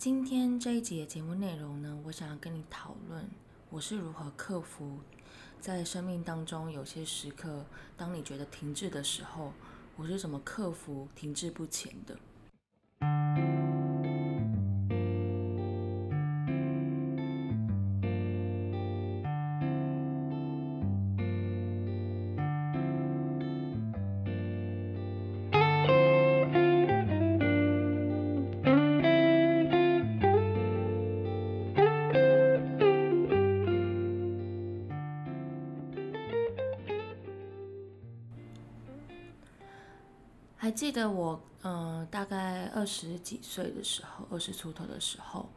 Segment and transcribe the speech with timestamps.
[0.00, 3.28] 今天这一集的节目内容呢，我想要跟你讨论，
[3.68, 4.98] 我是如何克服
[5.60, 7.66] 在生命当中有些时刻，
[7.98, 9.52] 当你觉得停滞的时候，
[9.96, 12.18] 我是怎么克服停滞不前的。
[41.00, 45.48] 得我，嗯，大概二十几岁的时候，二十出头的时候，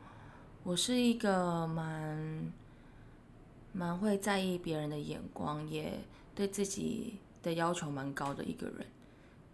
[0.64, 2.52] 我是一个蛮
[3.74, 6.00] 蛮会在意别人的眼光，也
[6.34, 8.86] 对自己的要求蛮高的一个人。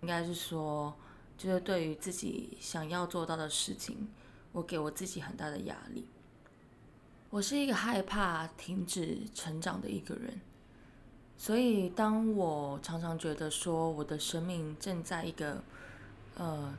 [0.02, 0.96] 应该是说，
[1.38, 4.08] 就是对于自己想要做到的事情，
[4.52, 6.08] 我给我自己很大的压力。
[7.30, 10.40] 我是一个害怕停止成长的一个人。
[11.38, 15.64] 所以，当我常常觉得说我的生命正在一个
[16.40, 16.74] 呃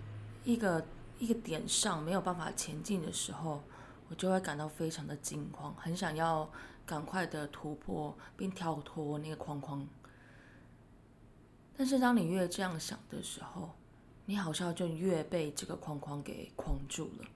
[0.44, 0.84] 一个
[1.21, 3.62] 一个点上没有办法前进的时候，
[4.09, 6.50] 我就会感到非常的惊慌，很想要
[6.84, 9.87] 赶快的突破并跳脱那个框框。
[11.76, 13.71] 但是，当你越这样想的时候，
[14.26, 17.28] 你好像就越被这个框框给框住了。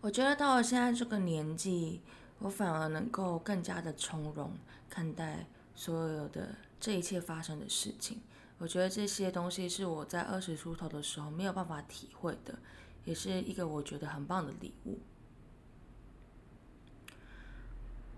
[0.00, 2.00] 我觉得到了现在这个年纪。
[2.40, 4.52] 我反而能够更加的从容
[4.88, 8.20] 看待所有的这一切发生的事情。
[8.58, 12.58] 我觉得这些东西是我在二十出头的时候没有办法体会的，
[13.04, 14.98] 也是一个我觉得很棒的礼物。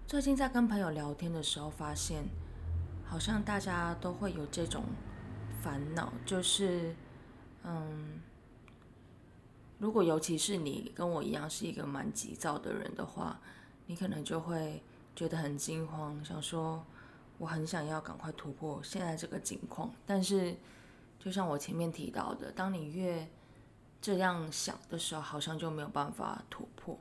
[0.06, 2.24] 最近在跟朋友聊天的时候，发现
[3.06, 4.84] 好像大家都会有这种
[5.62, 6.96] 烦恼，就是
[7.62, 8.20] 嗯，
[9.78, 13.40] 如果尤其是你跟我一样是一个蛮急躁的人的话。
[13.86, 14.80] 你可能就会
[15.16, 16.86] 觉得很惊慌，想说
[17.40, 20.54] 我很想要赶快突破现在这个境况，但是
[21.18, 23.26] 就像我前面提到的，当你越
[23.98, 26.98] 这样想的时候，好像就没有办法突破。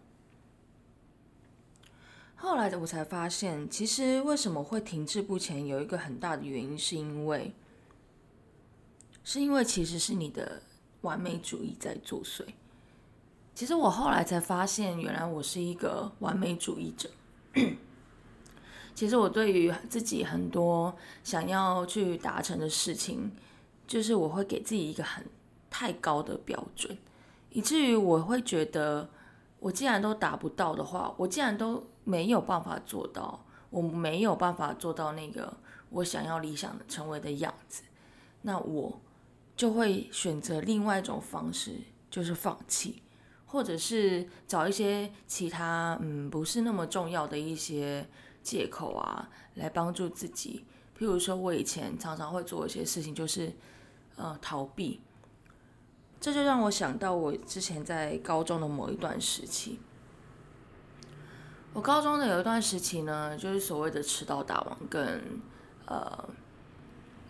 [2.38, 7.54] 后来的我才发现，其实为什么会停滞不前，有一个很大的原因，是因为
[9.26, 10.62] 是因为其实是你的
[11.02, 12.46] 完美主义在作祟。
[13.54, 17.12] 其实我后来才发现，原来我是一个完美主义者。
[19.00, 20.94] 其实我对于自己很多
[21.24, 23.32] 想要去达成的事情，
[23.88, 25.26] 就是我会给自己一个很
[25.70, 26.98] 太高的标准，
[27.52, 29.10] 以至于我会觉得，
[29.62, 35.56] 我既然都达不到的话，我既然都没有办法做到，我没有办法做到那个
[35.92, 37.84] 我想要理想成为的样子，
[38.42, 39.00] 那我
[39.56, 41.72] 就会选择另外一种方式，
[42.12, 43.02] 就是放弃。
[43.46, 48.06] 或者是找一些其他嗯不是那么重要的一些
[48.50, 50.66] 借口啊，来帮助自己。
[50.98, 53.54] 譬如说，我以前常常会做一些事情，就是
[54.16, 55.02] 呃逃避。
[56.20, 59.80] 这就让我想到我之前在高中的某一段时期。
[61.74, 65.22] 我高中的有一段时期呢，就是所谓的迟到大王，跟
[65.86, 66.30] 呃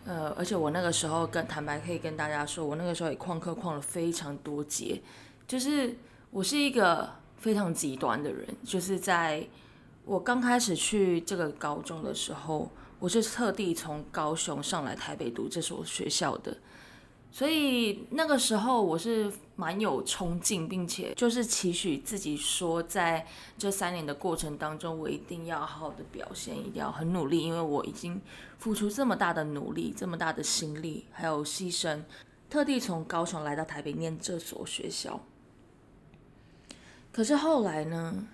[0.05, 5.01] 呃，而且我那个时候跟坦白可以跟大家说，我那个时候也旷课旷了非常多节，
[5.47, 5.97] 就是。
[6.31, 9.43] 我是一个非常极端的人，就是在
[10.09, 16.57] 我刚开始去这个高中的时候，我是特地从高雄上来台北读这所学校的。
[17.31, 23.23] 所以那个时候我是蛮有冲劲，并且就是期许自己说，在
[23.55, 28.19] 这三年的过程当中，我一定要好好的表现，一定要很努力，因为我已经
[28.57, 32.01] 付出这么大的努力，这么大的心力，还有牺牲，
[32.49, 35.23] 特地从高雄来到台北念这所学校。
[37.11, 38.27] 可是后来呢，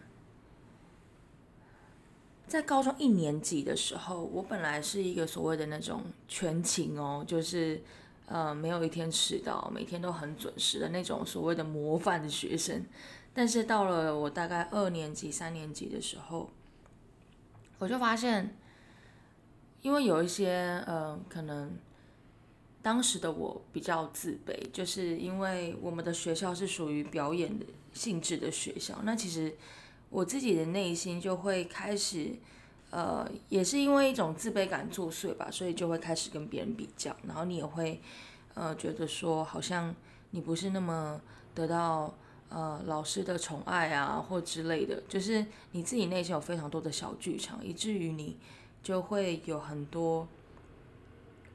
[2.47, 7.81] 在高中一年级的时候，我本来是一个所谓的那种全勤哦，就是。
[8.27, 12.83] 呃，没有一天迟到，每天都很准时的那种所谓的模范的学生。
[13.36, 16.50] 但是到了我大概二年级、三年级的时候，
[17.77, 18.57] 我就发现，
[19.83, 21.77] 因为有一些呃，可能
[22.81, 27.63] 当时的我比较自卑，就是因为我们的学校是属于表演的
[27.94, 29.56] 性质的学校，那其实
[30.15, 32.35] 我自己的内心就会开始。
[32.91, 38.00] 呃，也是因为一种自卑感作祟吧，所以就会开始跟别人比较，然后你也会，
[38.53, 39.94] 呃，觉得说好像
[40.31, 41.19] 你不是那么
[41.53, 42.13] 得到
[42.47, 48.38] 呃老师的宠爱啊，或之类的，就是你自己内心有非常多的小剧场，以至于你
[48.81, 50.25] 就会有很多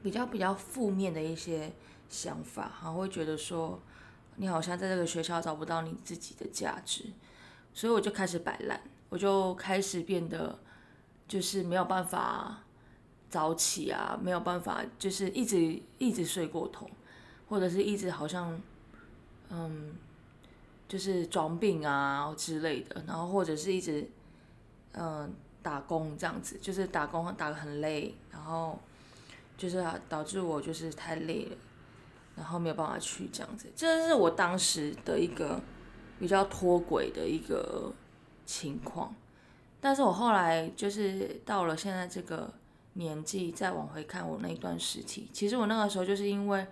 [0.03, 1.71] 比较比较负面的一些
[2.07, 3.79] 想法，然后会觉得说
[4.35, 7.05] 你好像在这个学校找不到你自己的价值，
[7.73, 10.59] 所以我就开始摆烂，我就开始变得。
[11.27, 12.61] 就是没有办法
[13.29, 16.89] 早起啊，没有办法，就是一直一直睡过头，
[17.47, 18.61] 或者是一直好像，
[19.49, 19.95] 嗯，
[20.89, 24.05] 就是装病啊之类的，然后或者是一直
[24.91, 25.33] 嗯
[25.63, 28.77] 打工这样子，就是打工打的很累，然后
[29.57, 31.55] 就是导致我就是太累了，
[32.35, 35.61] 然后没有办法去这样子，这是我当时的一个
[36.21, 37.91] 比较脱轨的一个
[38.45, 39.13] 情况。
[39.81, 42.53] 但是我后来就是到了现在这个
[42.93, 46.67] 年纪，再往回看我那一段时期，其实我那个时候就是因为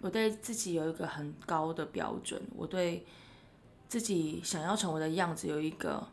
[0.00, 3.04] 我对自己有一个很高的标准，我对
[3.88, 6.08] 自己想要成为的样子有一个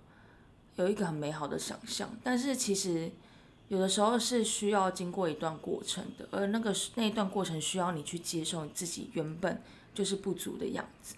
[0.76, 2.10] 有一个很美好的想象。
[2.22, 3.10] 但是其实
[3.70, 9.62] 有的时候是需要经过一段过程的，而那个那一段过程需要你去接受你自己原本
[9.94, 11.16] 就是不足的样子。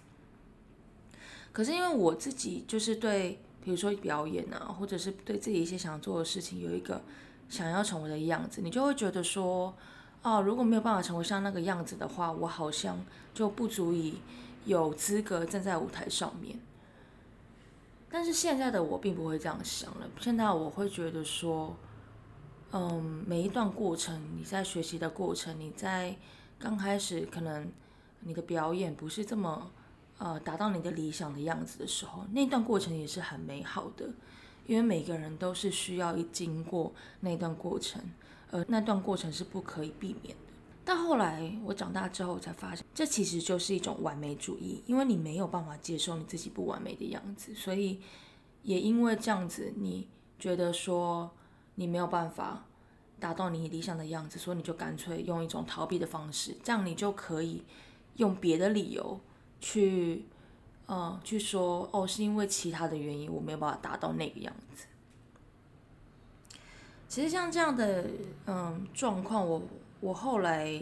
[1.57, 3.39] 可是因为我自己就是对。
[3.63, 7.01] 比如说表演啊，或者是对自己一些想做的事情有一个
[7.49, 9.75] 想要成为的样子，你就会觉得说，
[10.21, 12.97] 哦，如果没有办法成为像那个样子的话，我好像
[13.33, 14.19] 就不足以
[14.63, 16.57] 有资格站在舞台上面。
[18.09, 21.75] 但是现在的我并不会这样想了，现在我会觉得说，
[22.71, 26.15] 嗯，每一段过程，你在学习的过程，你在
[26.57, 27.69] 刚开始可能
[28.21, 29.71] 你的表演不是这么。
[30.19, 34.09] 呃，达到你的理想的样子的时候，那段过程也是很美好的，
[34.65, 38.01] 因为每个人都是需要一经过那段过程，
[38.49, 40.53] 呃，那段过程是不可以避免的。
[40.83, 47.99] 但后来我长大之后才发现，这其实就是一种完美主义，因为你没有办法接受你自己不完美的样子，所以
[48.63, 50.07] 也因为这样子，你
[50.39, 51.29] 觉得说
[51.75, 52.65] 你没有办法
[53.19, 57.63] 达到你理想的样子，所以你就干脆用一种逃避的方式，这样你就可以
[58.15, 59.19] 用别的理由。
[59.59, 60.25] 去，
[60.87, 64.85] 嗯，去说哦，是因为其他的原因，我没有办法达到那个样子。
[67.07, 68.05] 其实像这样的，
[68.45, 69.61] 嗯，状况，我
[69.99, 70.81] 我后来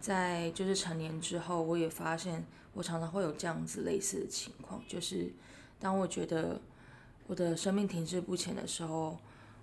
[0.00, 2.44] 在就是成年之后，我也发现
[2.74, 5.32] 我常常会有这样子类似的情况，就是
[5.80, 6.60] 当我觉得
[7.26, 9.18] 我的生命停滞不前的时候，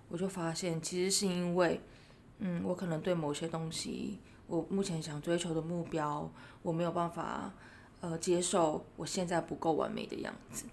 [0.08, 1.80] 我就发现其实是因为，
[2.38, 6.30] 嗯，我可能对某些东西，我目前想追求的目标，
[6.62, 7.52] 我没有办法。
[8.00, 10.64] 呃，接受我现在不够完美的样子，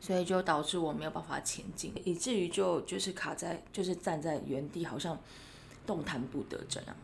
[0.00, 5.18] 所以就导致我没有办法前进，以至于就就是卡在，就是站在原地，好像
[5.84, 6.96] 动弹不得这样。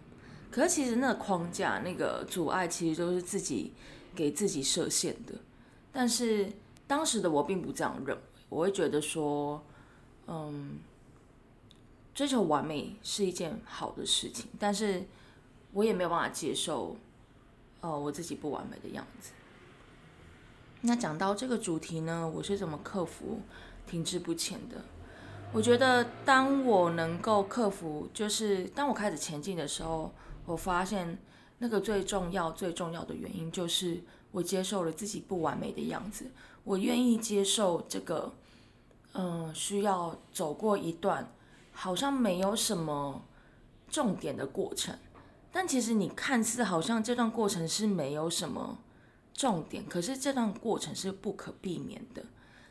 [0.53, 3.73] 可是其实那个框架、那个阻碍，其实都是自己
[4.15, 5.35] 给自己设限的。
[5.93, 6.53] 但是
[6.87, 9.61] 当时的我并不这样认为，我会觉得说，
[10.29, 10.79] 嗯，
[12.15, 15.03] 追求完美是一件好的事情，但是
[15.73, 16.97] 我也没有办法接受。
[17.83, 19.33] 哦，我自己不完美的样子。
[20.81, 23.43] 那讲到这个主题呢，我是怎么克服
[23.87, 24.83] 停滞不前的？
[25.53, 30.11] 我觉得，当我能够克服，就是当我开始前进的时候，
[30.47, 31.19] 我发现
[31.59, 36.31] 那个最重要、最重要的原因就是我接受了自己不完美的样子，
[36.65, 38.33] 我愿意接受这个，
[39.13, 41.31] 嗯，需要走过一段
[41.73, 43.23] 好像没有什么
[43.91, 44.97] 重点的过程。
[45.53, 48.79] 但其实你看似好像这段过程是没有什么
[49.35, 52.25] 重点，可是这段过程是不可避免的。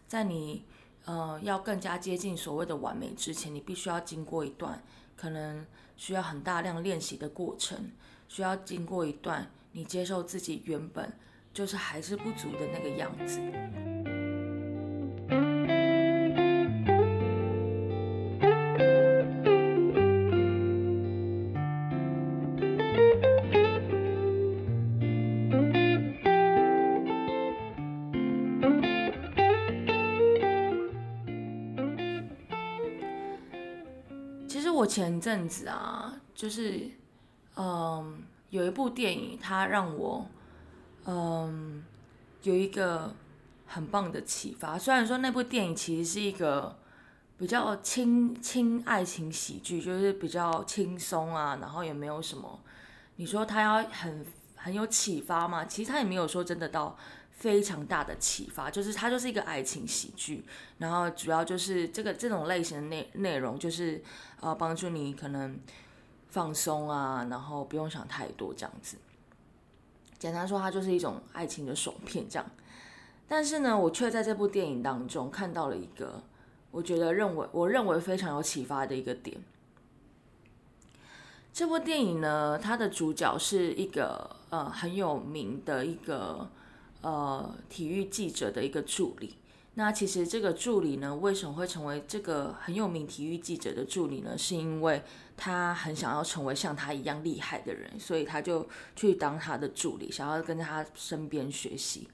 [0.07, 0.65] 在你
[1.05, 4.83] 呃要更加接近所谓的完美之前，你必须要经过一段
[5.15, 7.91] 可能需要很大量练习的过程，
[8.27, 11.13] 需要经过一段你接受自己原本
[11.53, 13.39] 就是还是不足的那个样子。
[34.91, 36.91] 前阵子啊，就是
[37.55, 40.27] 嗯，有一部电影，它让我
[41.05, 41.81] 嗯
[42.43, 43.15] 有一个
[43.65, 44.77] 很棒的启发。
[44.77, 46.77] 虽然说那部电影其实是一个
[47.37, 52.59] 比较轻轻爱情喜剧，就是比较轻松啊，然后也没有什么。
[53.15, 55.63] 你说它要很很有启发吗？
[55.63, 56.97] 其实它也没有说真的到。
[57.41, 60.45] 非常大的启发，就是它就是一个爱情喜剧，
[60.77, 63.99] 然后主要就是这个这种类型的内内容，就是
[64.39, 65.59] 呃帮助你可能
[66.29, 68.95] 放松啊，然后不用想太多这样子。
[70.19, 72.47] 简单说，它就是一种爱情的爽片这样。
[73.27, 76.21] 但是呢，我却在这部电影当中看到了一个
[76.69, 79.35] 我觉得认为我认为非常有启发的一个点。
[81.51, 86.47] 这部电影呢，它的主角是一个呃很有名的一个。
[87.01, 89.35] 呃，体育记者的一个助理。
[89.75, 94.37] 那其实这个助理呢，为什么会成为这个很有名体育记者的助理呢？
[94.37, 95.01] 是因为
[95.37, 98.67] 他很想要成为像他一样厉害的人，所以他就
[98.97, 102.09] 去当他的助理，想要跟他身边学习。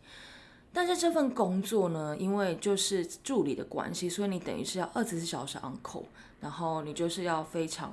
[0.72, 6.06] 但是这份工作呢，因为就是助理的关系，所以你等于是要二十四小时 on call，
[6.40, 7.92] 然后你就是要非常，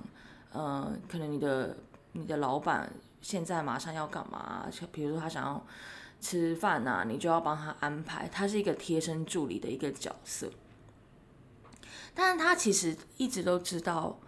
[0.53, 1.75] 呃，可能你的
[2.13, 4.69] 你的老板现在马上要干嘛？
[4.93, 5.67] 比如说他想要。
[6.25, 8.27] 吃饭呐，你就要帮他安排。
[8.33, 10.51] 他是一个贴身助理的一个角色，
[12.15, 14.19] 但是他其实一直都知道，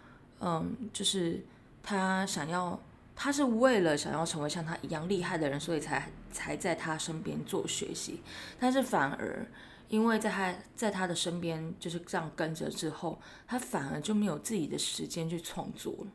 [0.41, 1.43] 嗯，就是
[1.83, 2.79] 他想要，
[3.15, 8.21] 他是为了想要成为像他一样厉害的人，所以才才在他身边做学习。
[8.61, 9.47] 但是反而
[9.89, 16.07] 因为在他在他的身边就是这样跟着之后，他反而就没有自己的时间去创作了。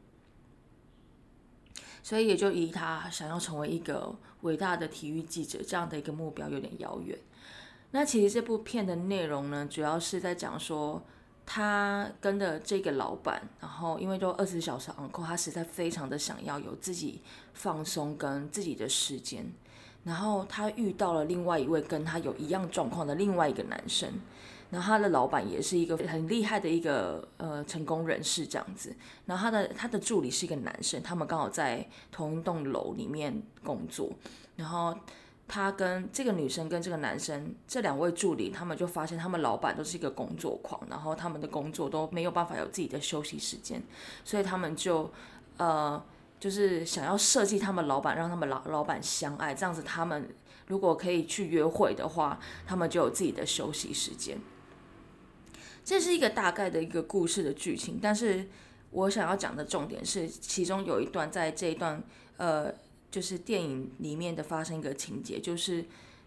[2.04, 7.18] 所以也就以他想要成为一个伟大的体育记者这样的一个目标有点遥远。
[7.92, 11.02] 那其实这部片的内容呢，主要是在讲说
[11.46, 17.22] 他跟的这个老板，然后因为都二十小时工作他实在非常的想要有自己
[17.54, 19.46] 放松跟自己的时间。
[20.04, 24.10] 然后他遇到了另外一位跟他有一样状况的另外一个男生。
[24.72, 34.10] 然后他的老板也是一个很厉害的一个呃成功人士这样子，然后他的他的助理是一个男生，他们刚好在同一栋楼里面工作，
[34.56, 34.98] 然后
[35.48, 43.84] 他跟这个女生跟这个男生这两位助理，他们就发现他们老板都是一个工作狂，然后他们的工作都没有办法有自己的休息时间，
[44.24, 45.12] 所以他们就
[45.58, 46.02] 呃
[46.40, 50.34] 就是想要设计他们老板让他们老老板相爱，这样子他们
[50.68, 54.38] 如果可以去约会的话，他们就有自己的休息时间。
[55.84, 58.48] 这是一个大概的一个故事的剧情，但是
[58.92, 62.02] 我想要讲的重点是，其中有一段在这一段，
[62.38, 62.74] 呃，
[63.10, 65.86] 就是电影里面的发生一个情节，就是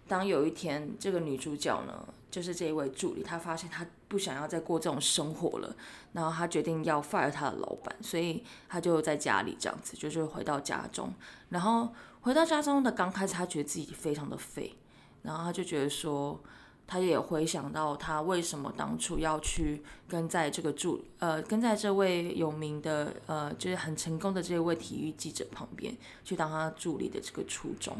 [0.08, 5.76] 当有一天这个女主角呢，就是这一位助理，她发现她不想要再过这种生活了，
[6.12, 11.12] 然后她决定要 fire 她的老板，所以她就在家里这样子，就是回到家中，
[11.50, 14.74] 然后回到家中的刚开始，她觉得自己非常的废，
[15.22, 16.40] 然后她就觉得说。
[16.86, 27.96] 他也回想到他为什么当初要去跟在这个助呃跟在这位有名的呃就是很成功的这位体育记者旁边去当他助理的这个初衷，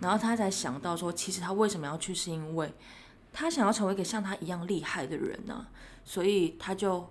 [0.00, 2.72] 然后他才想到说，其实他为什么要去，是因为
[3.32, 5.66] 他想要成为一个像他一样厉害的人呢，
[6.04, 7.06] 所以他就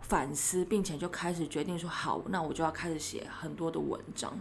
[0.00, 4.36] 反思，并且就开始决定说，好，那我就要开始写很多的文章。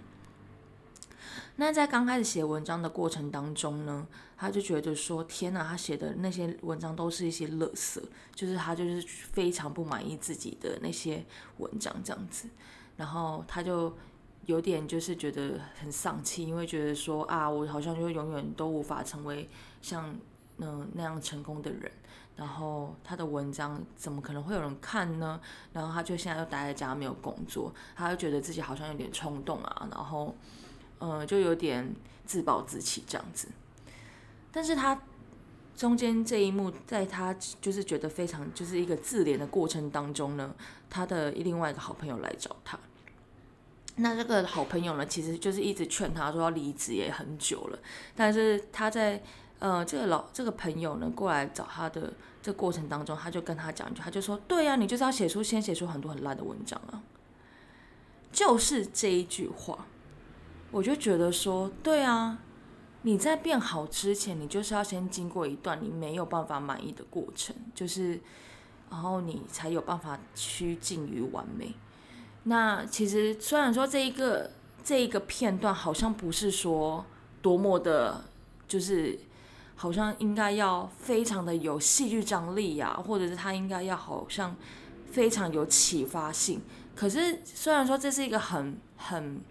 [1.62, 8.02] 那在刚开始写文章的过程当中呢，他就觉得说：“天哪，他写的那些文章都是一些垃圾，
[8.34, 9.00] 就是他就是
[9.32, 11.24] 非常不满意自己的那些
[11.60, 12.50] 文章这样子。”
[12.98, 13.96] 然后他就
[14.48, 19.48] 有点就是觉得很丧气，因为觉得说：“啊，我好像就永远都无法成为
[19.84, 20.16] 像
[20.58, 21.92] 嗯那样成功的人。”
[22.36, 25.40] 然后他的文章怎么可能会有人看呢？
[25.74, 30.36] 然后他就现在又待在家没有工作，他就觉得自己好像有点冲动啊，然后。
[31.02, 31.96] 呃，就有点
[32.28, 33.48] 自暴自弃这样子，
[34.52, 35.02] 但是他
[35.76, 40.54] 中间这一幕，在他就是觉得非常就是一个自怜的过程当中呢，
[40.92, 42.78] 他的另外一个好朋友来找他，
[43.96, 47.80] 那这个好朋友呢，其实就是一直劝他说要离职也很久了，
[48.16, 49.24] 但是他在
[49.58, 57.02] 呃这个老这个朋友呢过来找他的这过程当中，他就跟他讲一句，他就说，对呀，你就是要写出先写出很多很烂的文章啊，
[58.32, 59.88] 就是这一句话。
[60.72, 62.40] 我就觉得说，对啊，
[63.02, 68.20] 你在变好之前，你就是要先经过一段你没有办法满意的过程，就是，
[68.90, 71.74] 然后你才有办法趋近于完美。
[72.44, 74.52] 那其实虽然说这一个
[74.84, 77.06] 这一个片段好像不是说
[77.42, 78.24] 多么的，
[78.68, 79.20] 就是
[79.76, 84.56] 好像应该要非常的有戏剧张力呀，或者是他应该要好像
[85.12, 86.62] 非常有启发性。
[86.96, 89.42] 可是虽然说这是一个很很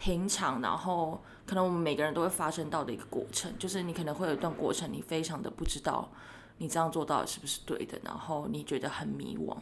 [0.00, 6.10] 平常，然后可能我们每个人都会发生到的一个过程，就是你可能会有一段过程，你非常的不知道
[6.58, 9.56] 你这样做到底是不是对的，然后你觉得很迷惘，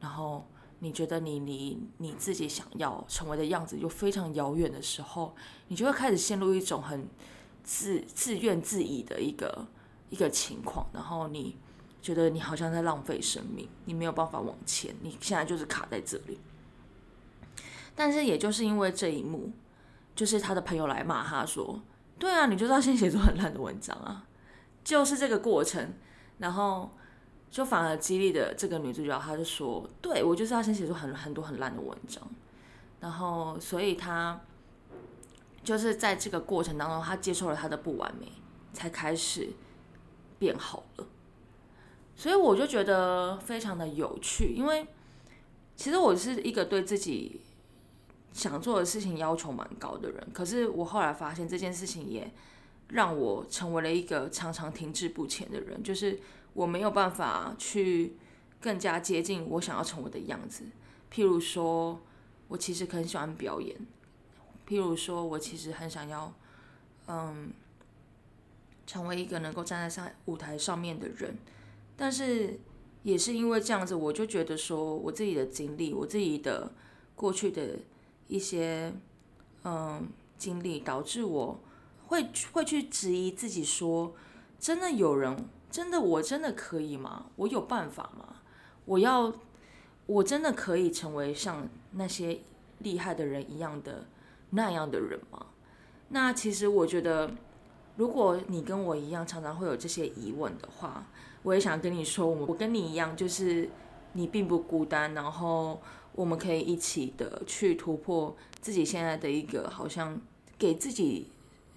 [0.00, 0.44] 然后。
[0.84, 5.32] 你觉得你离你自己想要成为的样子又非常遥远的时候，
[5.68, 7.06] 你就会开始陷入一种很
[7.62, 9.64] 自自怨自艾的一个
[10.10, 11.56] 一个情况，然后你
[12.02, 16.40] 觉得你好像在浪费生命，你没有办法往前，你现在就是卡在这里。
[17.94, 19.52] 但是也就是因为这一幕，
[20.14, 21.80] 就是他的朋友来骂他说
[22.18, 24.24] ：“对啊，你就是要先写出很烂的文章啊，
[24.84, 25.94] 就是这个过程。”
[26.38, 26.90] 然后。
[27.52, 32.26] 就反而激励的这个女主角，她就说：“对我就是要先写出很很多很烂的文章，
[32.98, 34.40] 然后所以她
[35.62, 38.32] 就是在这个过程当中，她接受了她的不完美，
[38.72, 39.50] 才开始
[40.38, 41.06] 变好了。
[42.16, 44.86] 所以我就觉得非常的有趣，因为
[45.76, 47.41] 其实我是一个对自己
[48.32, 52.32] 想做的事情要求蛮高的人，可是我后来发现这件事情也
[52.88, 56.20] 让我成为了一个常常停滞不前的人，就是。
[56.54, 58.14] 我没有办法去
[58.60, 60.64] 更加接近我想要成为的样子。
[61.10, 61.98] 譬如说，
[62.48, 63.74] 我其实很喜欢表演；
[64.68, 66.30] 譬如说，我其实很想要，
[67.06, 67.50] 嗯，
[68.86, 71.38] 成为一个能够站在上舞台上面的人。
[71.96, 72.60] 但是，
[73.02, 76.70] 也是因为这样子，我就觉得说，我自己的经历，我自己的
[77.14, 77.78] 过去的
[78.32, 78.92] 一些
[79.64, 81.60] 嗯经历，导致我
[82.06, 84.14] 会会去质疑自己，说，
[84.58, 85.36] 真的有人。
[85.70, 87.26] 真的，我真的可以吗？
[87.36, 88.36] 我有办法吗？
[88.84, 89.32] 我要，
[90.04, 92.40] 我真的可以成为像那些
[92.80, 94.04] 厉害的人一样的
[94.50, 95.46] 那样的人吗？
[96.10, 97.30] 那其实我觉得，
[97.96, 101.06] 如果你跟我一样常常会有这些疑问的话，
[101.42, 103.70] 我也想跟你说，我我跟你一样，就是
[104.12, 105.80] 你并不孤单，然后
[106.14, 110.20] 我们可以一起的去突破自己现在的一个好像
[110.58, 111.28] 给自己。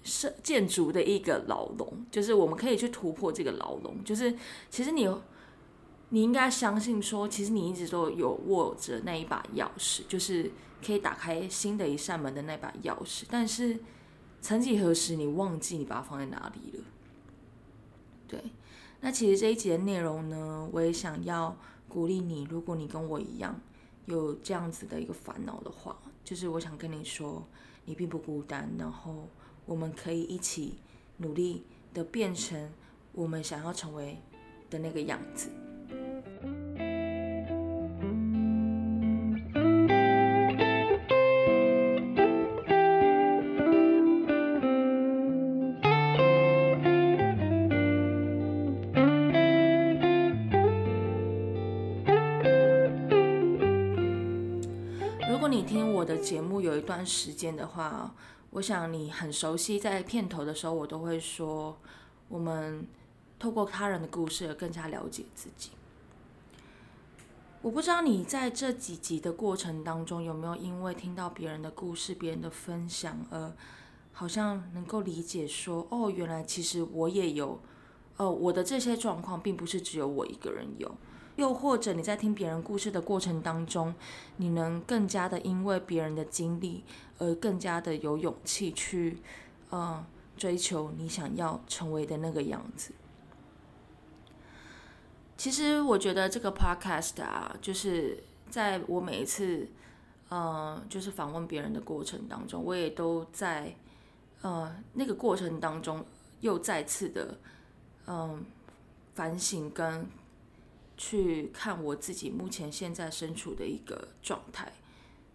[0.08, 3.96] 设建筑的一个牢笼，就是我们可以去突破这个牢笼。
[4.04, 4.32] 就是
[4.70, 5.04] 其实你，
[6.10, 10.48] 你应该相信说，其实你一直都有握着那一把钥匙，就是
[10.80, 13.24] 可以打开新的一扇门的那把钥匙。
[13.28, 13.80] 但是
[14.40, 16.84] 曾几何时，你忘记你把它放在哪里了？
[18.28, 18.40] 对，
[19.00, 21.56] 那其实这一集的内容呢，我也想要
[21.88, 23.60] 鼓励你，如果你跟我一样
[24.06, 27.46] 有这样子的一个烦恼的话，就是我想跟你说，
[27.84, 29.28] 你并不孤单，然后。
[29.68, 30.78] 我们可以一起
[31.16, 32.70] 努力的变成
[33.10, 34.16] 我们想要成为
[34.70, 35.50] 的那个样子。
[57.06, 58.12] 时间的话，
[58.50, 61.78] 我想你很熟悉，在片头的时候，我都会说，
[62.28, 62.86] 我们
[63.38, 65.70] 透过他人的故事而更加了解自己。
[67.62, 73.52] 我不知道你在这几集的过程当中，有没有因为听到别人的故事、别人的分享，而
[74.12, 77.60] 好像能够理解说，哦，原来其实我也有，
[78.18, 80.94] 哦，我的这些状况并不是只有我一个人有。
[81.36, 83.94] 又或者你在听别人故事的过程当中，
[84.38, 86.82] 你能更加的因为别人的经历
[87.18, 89.18] 而更加的有勇气去，
[89.68, 90.04] 呃，
[90.36, 92.92] 追求你想要成为的那个样子。
[95.36, 99.68] 其实我觉得这个 podcast 啊，就是在我每一次，
[100.30, 103.76] 呃，就是访问别人的过程当中，我也都在，
[104.40, 106.02] 呃，那个过程当中
[106.40, 107.38] 又再次的，
[108.06, 108.42] 嗯，
[109.14, 110.08] 反省跟。
[110.96, 114.72] 去看我自己目前现在身处的一个状态，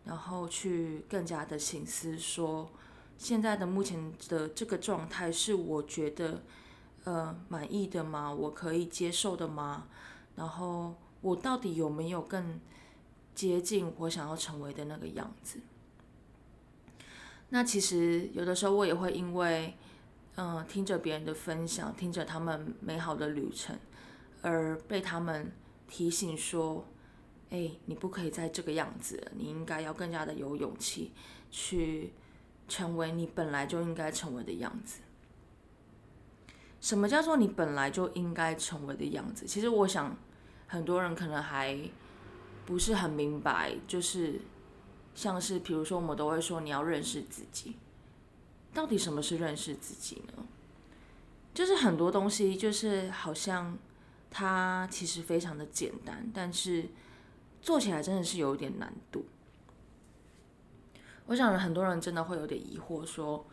[0.05, 2.71] 然后去更加的醒思，说
[3.17, 6.41] 现在的目前的这个状态是我觉得
[7.03, 8.33] 呃满意的吗？
[8.33, 9.87] 我可以接受的吗？
[10.35, 12.59] 然后我到底有没有更
[13.35, 15.59] 接近我想要成为的那个样子？
[17.49, 19.77] 那其实有的时候我也会因为
[20.37, 23.77] 嗯听着别人的分享，听着他们美好的旅程。
[24.41, 25.51] 而被他们
[25.87, 26.85] 提醒说
[27.51, 31.11] ：“哎，你不可以再这个样子，你应该要更加的有勇气
[31.49, 32.13] 去
[32.67, 35.01] 成为你本来就应该成为的样子。
[36.79, 39.45] 什么叫做你本来就应该成为的样子？
[39.45, 40.17] 其实我想，
[40.67, 41.77] 很多人可能还
[42.65, 44.41] 不是很明白，就是
[45.13, 47.75] 像是比如说，我们都会说你要认识自己，
[48.73, 50.43] 到底什么是认识自己呢？
[51.53, 53.77] 就是很多东西，就是好像
[54.31, 56.89] 它其实非常的简单，但是
[57.61, 59.25] 做起来真的是有点难度。
[61.27, 63.45] 我想很多人真的会有点疑惑，说，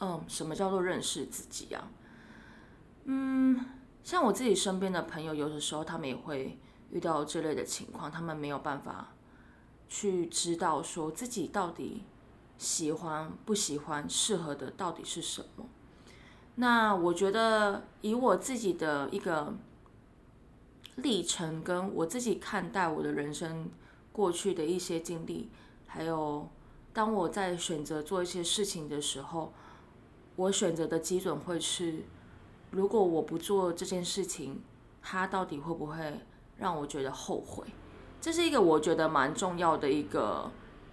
[0.00, 1.90] 嗯，什么叫做认识自己啊？
[3.04, 3.64] 嗯，
[4.04, 6.58] 像我自己身边的朋友，有的时候他们也会
[6.90, 9.14] 遇到这类的情况，他们没有办法
[9.88, 12.04] 去知道说自己到底
[12.58, 15.66] 喜欢不喜欢，适合的到底是什么。
[16.54, 19.54] 那我觉得以我自己的一个
[21.02, 23.68] 历程，跟我自己看待我的人生
[24.12, 25.48] 过去的一些经历，
[25.86, 26.48] 还有
[26.92, 29.52] 当我在选择做一些事情的时候，
[30.36, 32.04] 我选择的基准会是。
[32.70, 34.60] 如果我不做这件事情，
[35.00, 36.20] 它到底会不会
[36.58, 37.66] 让我觉得后悔？
[38.20, 40.50] 这是一个我觉得蛮重要的一个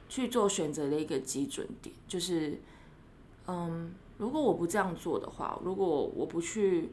[0.07, 2.61] 去做选择的一个基准点，就是，
[3.47, 6.91] 嗯，如果我不这样做的话，如果我不去，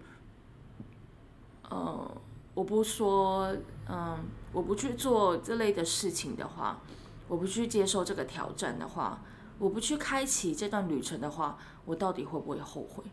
[1.70, 2.10] 嗯，
[2.54, 3.56] 我不说，
[3.88, 4.18] 嗯，
[4.52, 6.80] 我不去做这类的事情的话，
[7.28, 9.22] 我不去接受这个挑战的话，
[9.58, 13.04] 我不去开启这段旅程的话，我到底会不会后悔？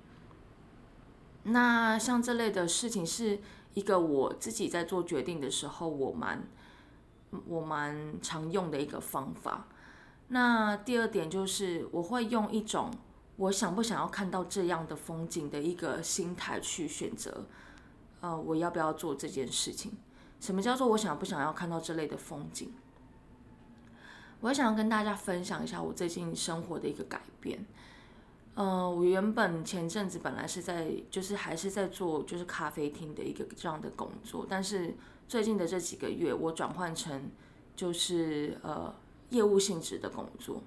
[1.43, 3.39] 那像这类的事情，是
[3.73, 6.43] 一个我自己在做决定的时候，我蛮
[7.47, 9.67] 我蛮常用的一个方法。
[10.27, 12.91] 那第二点就是，我会用一种
[13.37, 17.45] 我想不想要看到这样的风景的一个心态去选择，
[18.21, 19.93] 呃，我要不要做这件事情？
[20.39, 22.71] 什么叫做我想不想要看到这类的风景？
[24.41, 27.65] 我想要跟大家分享一下我最近生活的一个改变。
[28.55, 34.95] 呃，我原本前阵子本来是在，就是还是在做就是咖啡厅的一个这样的工作，但是
[35.27, 37.29] 最近的这几个月，我转换成
[37.75, 38.93] 就是呃
[39.29, 40.61] 业务性质的工作。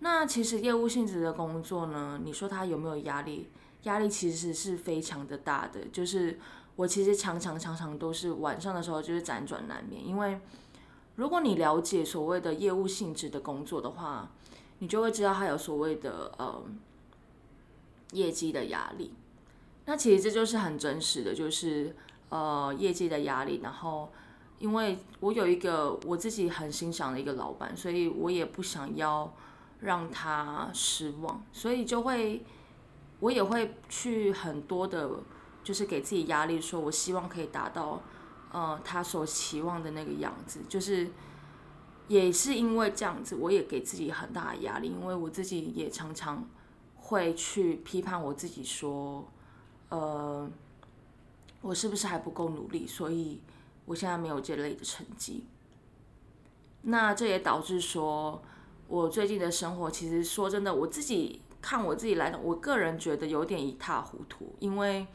[0.00, 3.50] 那其实业务性质的工作呢，你说它有没有压力？
[3.82, 6.38] 压力其实是非常的大的，就是
[6.76, 10.40] 我其实常常常常都是晚上的时候就是辗转难眠，因为
[11.16, 14.30] 如果你了解所谓的业务性质的工作的话，
[14.78, 16.62] 你就会知道它有所谓的呃。
[18.12, 19.14] 业绩的压力，
[19.86, 21.96] 那其实这就是很真实的，就是
[22.28, 23.60] 呃业绩的压力。
[23.62, 24.12] 然后，
[24.58, 29.32] 因为我有一个我自己很欣赏的一个老板，所以我也不想要
[29.80, 32.44] 让他失望，所以就会
[33.20, 35.08] 我也会去很多的，
[35.62, 38.02] 就是给自己压力，说我希望可以达到
[38.50, 40.60] 呃他所期望的那个样子。
[40.68, 41.10] 就是
[42.08, 46.48] 也是因为这样子，我也给自己很大的压力，因为我自己也常常。
[47.04, 49.28] 会去批判我自己，说，
[49.90, 50.48] 呃，
[51.60, 52.86] 我是不是还不够努力？
[52.86, 53.40] 所以
[53.84, 55.44] 我现在没有这类的成绩。
[56.82, 58.40] 那这也导致说，
[58.86, 65.06] 我最近的生活其实说真的，我自己看我自己来的，我个人觉得有点一塌糊涂，因为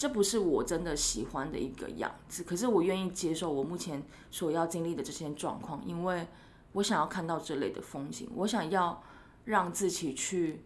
[0.00, 2.42] 这不是我真的喜欢的一个样子。
[2.42, 6.26] 可是我愿意接受我目前所要经历的这些状况，因为
[6.72, 9.02] 我想要看到这类的风景，我想要
[9.44, 10.62] 让自己去。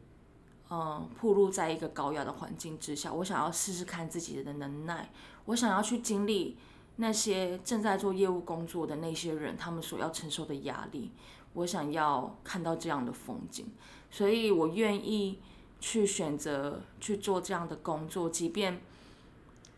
[0.70, 5.10] 嗯，暴露在一个高压的环境之下，我想要试试看自己的能耐，
[5.44, 6.56] 我想要去经历
[6.96, 11.12] 那些正在做业务工作的那些人他们所要承受的压力，
[11.52, 13.66] 我想要看到这样的风景，
[14.10, 15.38] 所以我愿意
[15.80, 18.80] 去选择去做这样的工作，即便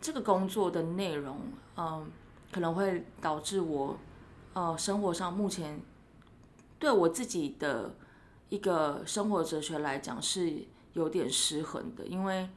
[0.07, 1.37] 这个工作的内容，
[1.77, 2.09] 嗯，
[2.53, 3.99] 可能会导致我，
[4.55, 5.81] 呃，生活上目前
[6.79, 7.97] 对我自己的
[8.49, 10.65] 一个生活哲学来讲是。
[10.97, 12.49] 有点失衡的，因为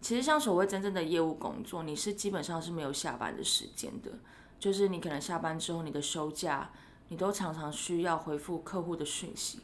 [0.00, 4.12] 其实像所谓真正的业务工作，你是基本上是没有下班的时间的，
[4.60, 6.70] 就是你可能下班之后，你的休假，
[7.08, 9.58] 你都常常需要回复客户的讯息。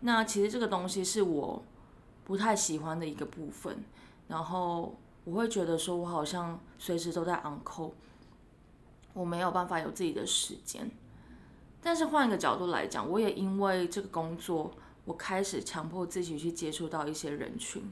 [0.00, 1.62] 那其实这个东西是我
[2.24, 3.84] 不太喜欢的一个部分，
[4.28, 7.92] 然后我会觉得说我好像随时都在 on call，
[9.12, 10.90] 我没有办法有自己的时间。
[11.82, 14.72] 但是换一个角度来讲，我也因为这个工作。
[15.04, 17.82] 我开始强迫自己去接触到一些人群，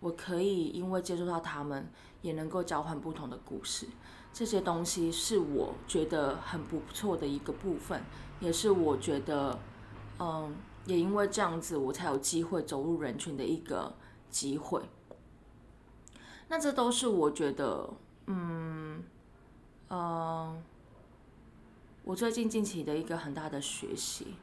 [0.00, 1.86] 我可以因为接触到他们，
[2.22, 3.86] 也能够交换不同的故事。
[4.32, 8.02] 这些东西是我觉得很不错的一个部分，
[8.40, 9.58] 也是我觉得，
[10.18, 13.94] 嗯，也因为这样子，我才有机会走入人群的一个
[14.30, 14.80] 机会。
[16.48, 17.90] 那这都是我觉得，
[18.26, 19.02] 嗯，
[19.90, 20.62] 嗯，
[22.04, 24.34] 我最近近期的一个很大的学习，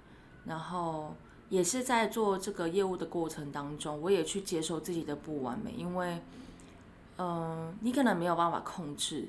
[0.46, 1.14] 然后。
[1.52, 6.22] 也是在做这个业务的过程当中，我也去接受自己的不完美，因为，
[7.18, 9.28] 嗯，你可能没有办法控制，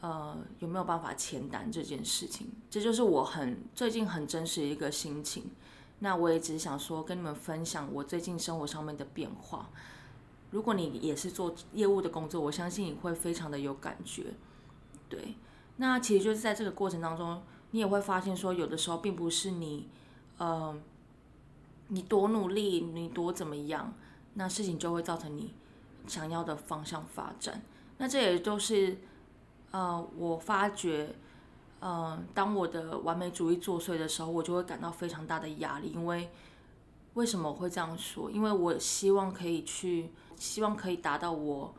[0.00, 5.44] 呃，有没有办法签单这件事情，这就是我很最近很真实的一个心情。
[6.00, 9.70] 那我也只想说跟你们分享我最近生活上面的变化。
[10.54, 14.32] 如果你也是做业务的工作，我相信你会非常的有感觉。
[15.08, 15.34] 对，
[15.76, 19.88] 那其实就是在这个过程当中，你也会发现说，有的时候并不是你，
[20.38, 20.74] 呃。
[21.88, 23.92] 你多努力，你多怎么样，
[24.34, 25.52] 那事情就会造成你
[26.06, 27.62] 想要的方向发展。
[27.98, 28.96] 那这也都是，
[29.70, 31.14] 呃，我发觉，
[31.80, 35.92] 呃，当我的完美主义作祟的时候，我就会感到非常大的压力。
[35.94, 36.30] 因为
[37.12, 38.30] 为什么我会这样说？
[38.30, 41.74] 因为我希望可以去，希望可以达到我，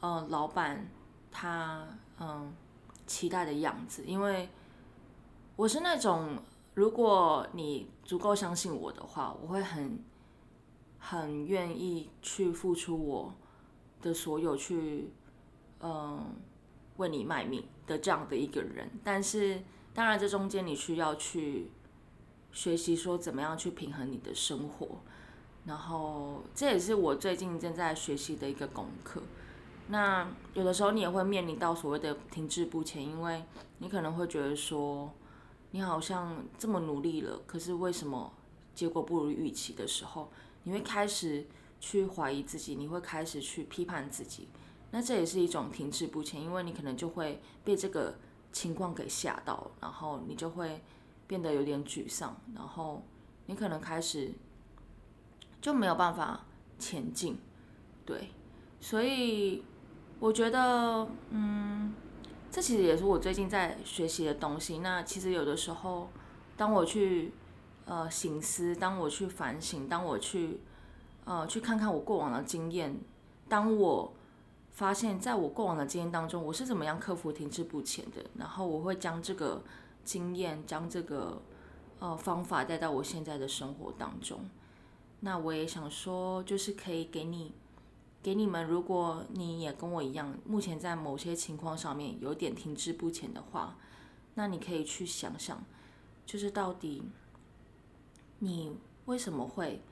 [0.00, 0.88] 呃，老板
[1.30, 1.86] 他
[2.18, 2.52] 嗯
[3.06, 4.04] 期待的样子。
[4.04, 4.48] 因为
[5.56, 6.38] 我是那种。
[6.74, 10.02] 如果你足够相信我的话，我会很
[10.98, 13.34] 很愿意去付出我
[14.00, 15.12] 的所有，去
[15.80, 16.34] 嗯
[16.96, 18.90] 为你卖命的这样的一个人。
[19.04, 21.70] 但是当然，这中间你需要去
[22.52, 25.02] 学习说怎么样去平衡你的生活，
[25.64, 29.22] 然后这也是我最近正在学习的一个功课。
[29.88, 33.44] 那有的时候你也会面临到所谓的停滞不前，因为
[33.78, 35.12] 你可能会觉得说。
[35.74, 38.30] 你好像这么努力了，可是为什么
[38.74, 40.30] 结果不如预期的时候，
[40.64, 41.46] 你会开始
[41.80, 44.48] 去怀疑自己，你会开始去批判自己，
[44.90, 48.14] 那这也是一种停滞不前，因为你可能就会被这个
[48.52, 50.82] 情况给吓到，然后你就会
[51.26, 53.02] 变得有点沮丧，然后
[53.46, 54.30] 你可能开始
[55.62, 56.44] 就没有办法
[56.78, 57.38] 前进，
[58.04, 58.28] 对，
[58.80, 59.64] 所以
[60.20, 61.94] 我觉得，嗯。
[62.54, 64.80] 这其实也是我最近在学习的东西。
[64.80, 66.10] 那其实有的时候，
[66.54, 67.32] 当我去
[67.86, 70.60] 呃醒思，当我去反省，当我去
[71.24, 72.94] 呃去看看我过往的经验，
[73.48, 74.12] 当我
[74.70, 79.62] 发现在我过往的经验当中，我是怎么样克服停滞不前的，然后我会将这个
[80.04, 81.40] 经验，将这个
[82.00, 84.40] 呃方法带到我现在的生活当中。
[85.22, 87.52] 那我也想说，就是可以给你。
[88.24, 93.76] 给你们，如果你也跟我一样，目前在某些情况上面有点停滞不前的话，
[94.34, 95.60] 那你可以去想想，
[96.24, 97.02] 就是到底
[98.38, 99.82] 你为什么会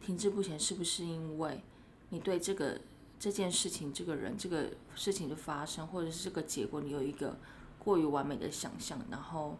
[0.00, 0.58] 停滞不前？
[0.58, 1.62] 是不是因为
[2.08, 2.80] 你对这个
[3.20, 7.38] 这件事情、这个人、这个事情的发生，或者是这个结果，你有一个
[7.78, 9.56] 过于完美的想象，然后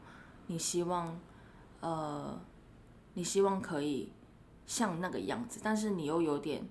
[0.49, 1.17] 你希望，
[1.79, 2.37] 呃，
[3.15, 4.11] 你希望可以
[4.67, 6.67] 像那个样子，但是你又有点。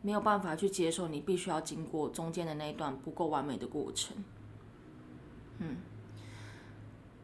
[0.00, 4.16] 没有办法去接受，你必须要经过中间的那一段不够完美的过程。
[5.58, 5.78] 嗯，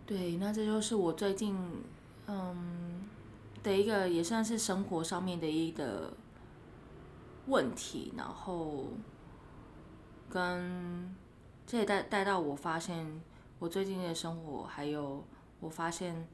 [0.04, 1.56] 对，那这就是我最近
[2.26, 3.08] 嗯
[3.62, 6.12] 的一个也算是生活上面的一个
[7.46, 8.88] 问题，然后
[10.28, 11.14] 跟
[11.64, 13.22] 这也带带到我发现
[13.60, 15.24] 我最近的生活，还有
[15.60, 16.26] 我发现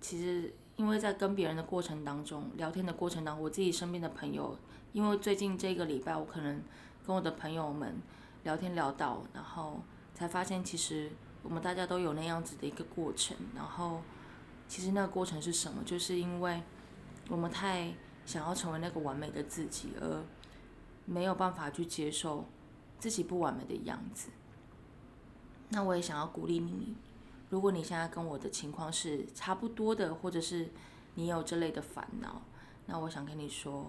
[0.00, 4.56] 其实因为在跟别人的过程当中，聊天的过程当中，我自己身边的朋友。
[4.94, 6.58] 因为最近这个礼拜，我可能
[7.06, 8.00] 跟我的朋友们
[8.44, 9.82] 聊天聊到，然后
[10.14, 11.12] 才发现，其实
[11.42, 13.36] 我们大家都有那样子的一个过程。
[13.54, 14.00] 然后，
[14.68, 15.82] 其实那个过程是什么？
[15.84, 16.62] 就是因为
[17.28, 17.92] 我们太
[18.24, 20.24] 想要成为那个完美的自己，而
[21.04, 22.46] 没有办法去接受
[22.98, 24.30] 自己不完美的样子。
[25.68, 26.96] 那我也想要鼓励你，
[27.50, 30.70] 如果你现在跟我的情况是差不多的，或者是
[31.14, 32.40] 你有这类的烦恼，
[32.86, 33.86] 那我想跟你说。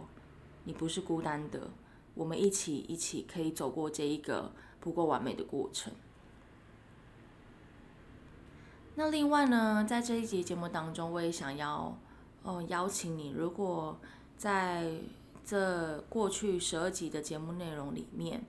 [0.64, 1.72] 你不是孤单的，
[2.14, 5.92] 我们一起一起可以走过这一个不够完美的过程。
[8.94, 11.98] 那另外呢，在这一集节目当中，我也想要
[12.44, 14.00] 呃邀请你，如果
[14.38, 15.00] 在
[15.44, 18.44] 这过去十二集的节目内容里面，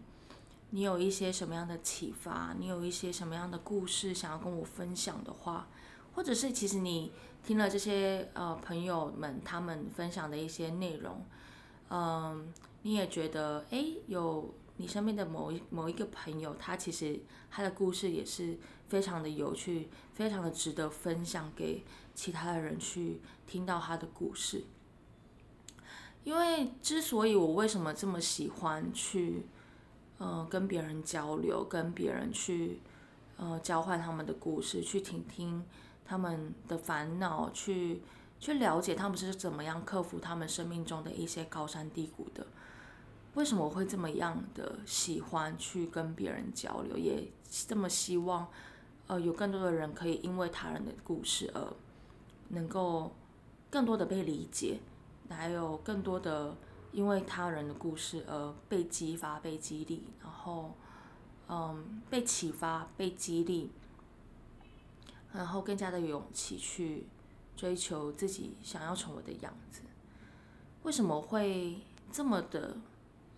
[0.74, 5.68] 你有一些什么样的启发，你有一些什么样的故事想要跟我分享的话，
[6.14, 7.12] 或者是其实你
[7.44, 11.22] 听了这些呃朋友们他们分享的一些内容。
[11.90, 24.64] 嗯，你也觉得哎，有你身边的某一某一个朋友，他其实他的故事也是非常的有趣，非常的值得分享给其他的人去听到他的故事。
[26.24, 29.44] 因为之所以我为什么这么喜欢去，
[30.22, 32.80] 呃，跟别人交流，跟别人去，
[33.36, 35.64] 呃，交换他们的故事，去听听
[36.04, 38.02] 他们的烦恼，去。
[38.42, 42.44] 去了解他们是怎么样克服他们生命中的一些高山低谷的。
[43.34, 48.48] 为什么我会这么样的喜欢去跟别人交流，也这么希望，
[49.06, 51.62] 呃，有更多的人可以因为他人的故事而
[52.48, 53.12] 能够
[53.70, 54.80] 更多的被理解，
[55.28, 56.56] 还有更多的
[56.92, 60.74] 因为他人的故事而被激发、被激励，然后
[61.48, 63.70] 嗯被启发、被激励，
[65.32, 67.06] 然后更加的有勇气去
[67.56, 69.80] 追求自己想要成为的样子。
[70.82, 71.78] 为什么会
[72.10, 72.76] 这么的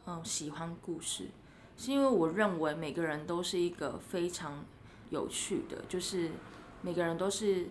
[0.06, 1.28] 嗯喜欢故事？
[1.76, 4.64] 是因为我认为每个人都是一个非常
[5.10, 6.30] 有趣的，就是
[6.82, 7.68] 每个人都是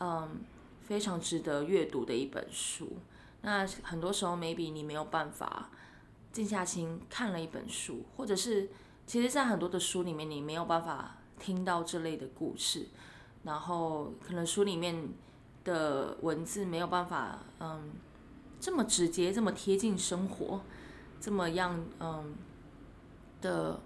[0.00, 0.40] 嗯
[0.82, 2.96] 非常值得阅读的一本书。
[3.42, 5.68] 那很多时候，maybe 你没有办法
[6.32, 8.70] 静下心看了一本书，或者是
[9.06, 12.88] 其实，在很多的书里面，你没有办法听到这类的故事，
[13.44, 15.08] 然后可能书里面
[15.64, 17.92] 的文字没有办法嗯
[18.58, 20.62] 这么直接、这么贴近生活，
[21.20, 22.34] 这么样嗯。
[23.42, 23.80] 的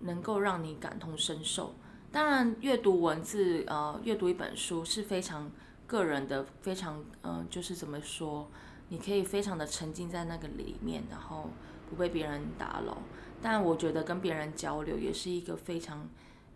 [0.00, 1.74] 能够让你感同身受。
[2.10, 5.50] 当然，阅读文字，呃，阅读一本书是非常
[5.86, 8.50] 个人的，非常，嗯，就是怎么说，
[8.88, 11.50] 你可以非常的沉浸在那个里面，然后
[11.88, 12.98] 不被别人打扰。
[13.40, 16.08] 但我觉得跟别人交流也是一个非常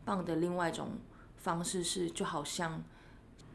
[0.05, 0.99] 棒的另外一种
[1.37, 2.83] 方式，是就好像。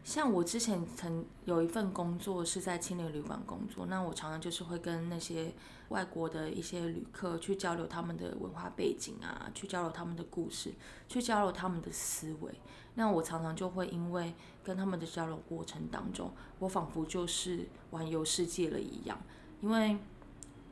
[0.08, 5.54] 像我之前曾有一份工作是在青年旅馆工作，那我常常就是会跟那些
[5.90, 10.72] 外国的一些旅客去交流他们的文化背景啊，去交流他们的故事，
[11.10, 12.54] 去交流他们的思维。
[12.96, 19.20] 那我常常就会因为跟他们的交流过程当中，我仿佛就是环游世界了一样。
[19.62, 19.98] 因为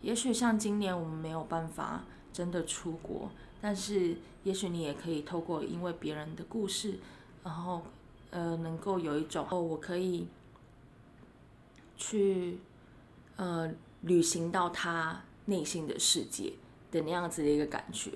[0.02, 7.00] 也许像今年我们没有办法真的出国，但是也许你也可以透过因为别人的故事，
[7.44, 7.82] 然后。
[8.36, 10.28] 呃，能够有一种哦，我可以
[11.96, 12.60] 去
[13.38, 13.72] 呃
[14.02, 16.52] 旅行到他内心的世界
[16.92, 18.12] 的那样子的一个感觉，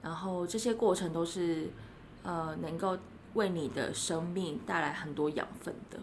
[0.00, 1.68] 然后这些过程都是
[2.22, 2.96] 呃能够
[3.34, 5.98] 为你的生命带来很多养分的。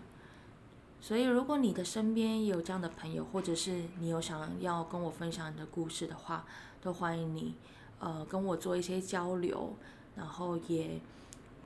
[1.01, 6.45] 所以，如果你的身边有这样的朋友，或者是你有想要跟我分享你的故事的话，
[6.83, 7.55] 都欢迎你
[7.97, 9.73] 呃跟我做一些交流，
[10.15, 11.01] 然后也。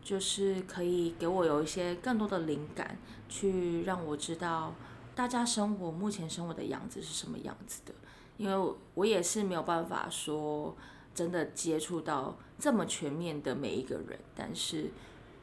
[0.04, 2.98] 就是可以给我有一些更多的灵感，
[3.30, 4.74] 去让我知道
[5.16, 7.94] 大家生活目前生活的样子是什么样子的。
[8.36, 10.76] 因为我也是没有办法说
[11.16, 14.92] 真的接触到这么全面的每一个人，但是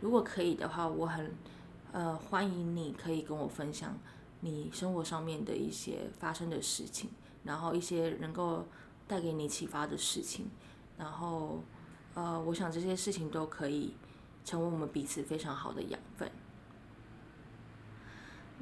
[0.00, 1.32] 如果可以的话，我很
[1.92, 3.96] 呃欢迎你可以跟我分享
[4.40, 7.08] 你生活上面的一些发生的事情，
[7.44, 8.66] 然后一些能够
[9.06, 10.50] 带给你启发的事情，
[10.98, 11.62] 然后
[12.14, 13.94] 呃，我想这些事情都可以。
[14.44, 16.30] 成为我们彼此非常好的养分。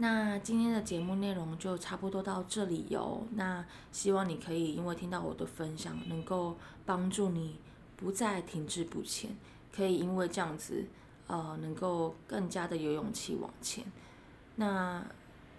[0.00, 3.26] 那今天的节目内容就差不多到这里哟。
[3.32, 7.58] 那希望你可以因为听到我的分享，能够帮助你
[7.96, 9.36] 不再停滞不前，
[9.74, 10.86] 可以因为这样子，
[11.26, 13.84] 呃，能够更加的有勇气往前。
[14.54, 15.04] 那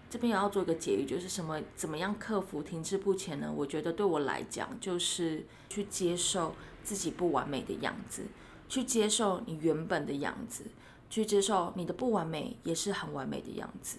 [0.09, 1.61] 这边也要做一个结语，就是什么？
[1.75, 3.51] 怎么样克服停滞不前呢？
[3.53, 8.23] 我觉得对我来讲，就是去接受自己不完美的样子。
[8.69, 10.63] 去接受你原本的样子，
[11.09, 13.97] 去接受你的不完美也是很完美的样子。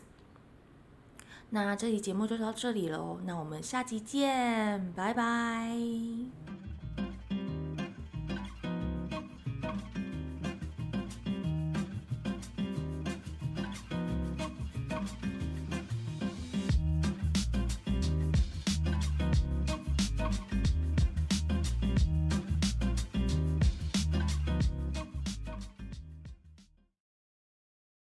[1.50, 6.69] 那这期节目就到这里喽，那我们下期见，拜拜。